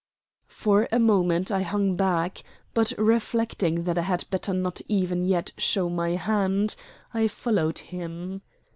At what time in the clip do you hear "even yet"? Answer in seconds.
4.87-5.51